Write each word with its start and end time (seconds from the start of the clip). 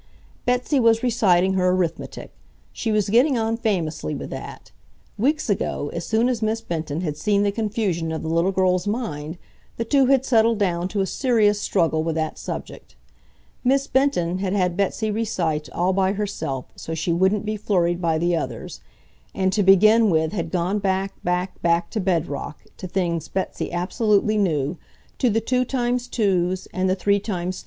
Betsy 0.47 0.79
was 0.79 1.03
reciting 1.03 1.53
her 1.53 1.69
arithmetic. 1.69 2.33
She 2.73 2.91
was 2.91 3.07
getting 3.11 3.37
on 3.37 3.55
famously 3.55 4.15
with 4.15 4.31
that. 4.31 4.71
Weeks 5.15 5.47
ago, 5.47 5.91
as 5.93 6.07
soon 6.07 6.27
as 6.27 6.41
Miss 6.41 6.59
Benton 6.59 7.01
had 7.01 7.15
seen 7.17 7.43
the 7.43 7.51
confusion 7.51 8.11
of 8.11 8.23
the 8.23 8.27
little 8.27 8.51
girl's 8.51 8.87
mind, 8.87 9.37
the 9.77 9.85
two 9.85 10.07
had 10.07 10.25
settled 10.25 10.57
down 10.57 10.87
to 10.87 11.01
a 11.01 11.05
serious 11.05 11.61
struggle 11.61 12.03
with 12.03 12.15
that 12.15 12.39
subject. 12.39 12.95
Miss 13.63 13.85
Benton 13.85 14.39
had 14.39 14.53
had 14.53 14.75
Betsy 14.75 15.11
recite 15.11 15.69
all 15.69 15.93
by 15.93 16.13
herself, 16.13 16.65
so 16.75 16.95
she 16.95 17.13
wouldn't 17.13 17.45
be 17.45 17.55
flurried 17.55 18.01
by 18.01 18.17
the 18.17 18.35
others; 18.35 18.81
and 19.35 19.53
to 19.53 19.61
begin 19.61 20.09
with 20.09 20.31
had 20.33 20.49
gone 20.49 20.79
back, 20.79 21.13
back, 21.23 21.61
back 21.61 21.91
to 21.91 21.99
bedrock, 21.99 22.63
to 22.77 22.87
things 22.87 23.27
Betsy 23.27 23.71
absolutely 23.71 24.39
knew, 24.39 24.77
to 25.19 25.29
the 25.29 25.41
2x2's 25.41 26.67
and 26.73 26.89
the 26.89 26.95
3x3's. 26.95 27.59